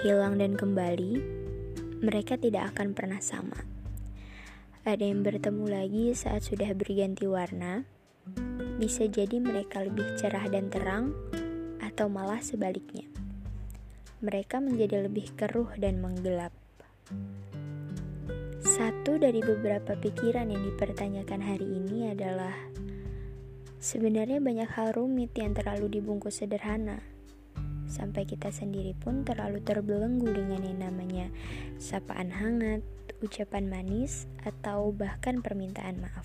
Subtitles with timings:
[0.00, 1.20] hilang dan kembali,
[2.00, 3.60] mereka tidak akan pernah sama.
[4.88, 7.84] Ada yang bertemu lagi saat sudah berganti warna,
[8.80, 11.12] bisa jadi mereka lebih cerah dan terang,
[11.84, 13.04] atau malah sebaliknya.
[14.24, 16.56] Mereka menjadi lebih keruh dan menggelap.
[18.64, 22.56] Satu dari beberapa pikiran yang dipertanyakan hari ini adalah
[23.84, 27.12] sebenarnya banyak hal rumit yang terlalu dibungkus sederhana
[27.92, 31.28] sampai kita sendiri pun terlalu terbelenggu dengan yang namanya
[31.76, 32.80] sapaan hangat,
[33.20, 36.24] ucapan manis, atau bahkan permintaan maaf.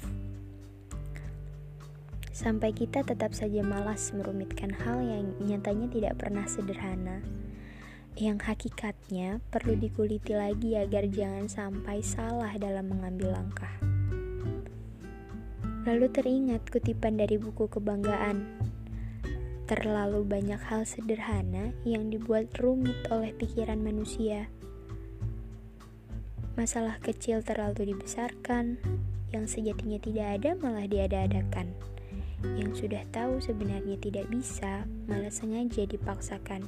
[2.31, 7.19] Sampai kita tetap saja malas merumitkan hal yang nyatanya tidak pernah sederhana,
[8.15, 13.73] yang hakikatnya perlu dikuliti lagi agar jangan sampai salah dalam mengambil langkah.
[15.89, 18.43] Lalu teringat kutipan dari buku kebanggaan
[19.67, 24.47] Terlalu banyak hal sederhana yang dibuat rumit oleh pikiran manusia.
[26.55, 28.79] Masalah kecil terlalu dibesarkan,
[29.35, 31.75] yang sejatinya tidak ada malah diada-adakan.
[32.55, 36.63] Yang sudah tahu sebenarnya tidak bisa, malah sengaja dipaksakan.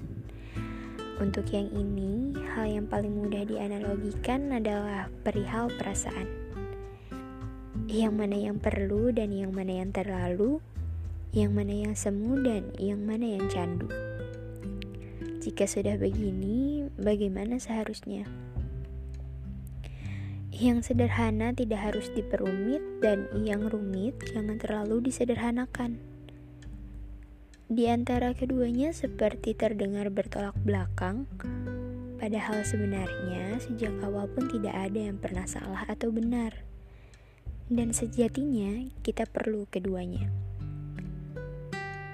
[1.23, 6.27] Untuk yang ini, hal yang paling mudah dianalogikan adalah perihal perasaan.
[7.87, 10.59] Yang mana yang perlu dan yang mana yang terlalu,
[11.29, 13.85] yang mana yang semu dan yang mana yang candu.
[15.45, 18.25] Jika sudah begini, bagaimana seharusnya?
[20.49, 26.01] Yang sederhana tidak harus diperumit dan yang rumit jangan terlalu disederhanakan.
[27.69, 31.29] Di antara keduanya seperti terdengar bertolak belakang,
[32.17, 36.65] padahal sebenarnya sejak awal pun tidak ada yang pernah salah atau benar.
[37.69, 40.48] Dan sejatinya kita perlu keduanya.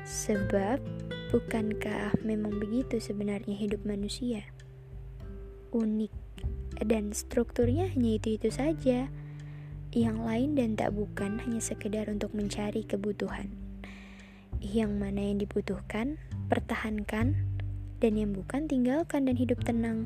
[0.06, 0.86] Sebab,
[1.34, 4.46] bukankah memang begitu sebenarnya hidup manusia?
[5.74, 6.14] Unik
[6.86, 9.10] dan strukturnya hanya itu-itu saja.
[9.90, 13.50] Yang lain dan tak bukan hanya sekedar untuk mencari kebutuhan.
[14.62, 16.22] Yang mana yang dibutuhkan,
[16.54, 17.34] pertahankan,
[17.98, 20.06] dan yang bukan tinggalkan dan hidup tenang.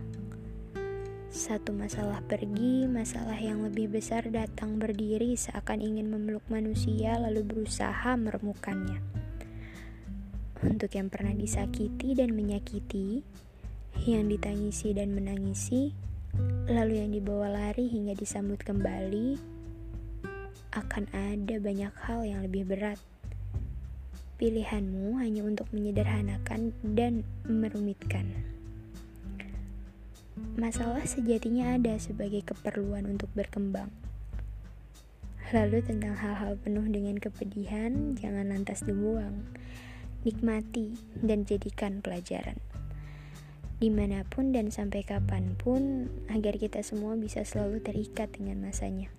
[1.28, 8.16] Satu masalah pergi, masalah yang lebih besar datang berdiri seakan ingin memeluk manusia lalu berusaha
[8.16, 9.19] meremukannya
[10.60, 13.24] untuk yang pernah disakiti dan menyakiti,
[14.04, 15.96] yang ditangisi dan menangisi,
[16.68, 19.40] lalu yang dibawa lari hingga disambut kembali,
[20.76, 23.00] akan ada banyak hal yang lebih berat.
[24.40, 28.28] Pilihanmu hanya untuk menyederhanakan dan merumitkan.
[30.56, 33.92] Masalah sejatinya ada sebagai keperluan untuk berkembang.
[35.52, 39.44] Lalu tentang hal-hal penuh dengan kepedihan, jangan lantas dibuang
[40.24, 42.58] nikmati, dan jadikan pelajaran.
[43.80, 49.19] Di mana pun dan sampai kapan pun, agar kita semua bisa selalu terikat dengan masanya.